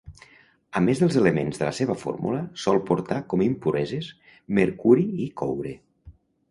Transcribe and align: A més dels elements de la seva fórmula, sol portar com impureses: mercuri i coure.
A 0.79 0.81
més 0.85 1.01
dels 1.03 1.17
elements 1.19 1.59
de 1.59 1.67
la 1.67 1.75
seva 1.81 1.97
fórmula, 2.05 2.41
sol 2.65 2.81
portar 2.89 3.21
com 3.35 3.47
impureses: 3.51 4.13
mercuri 4.61 5.09
i 5.29 5.31
coure. 5.43 5.79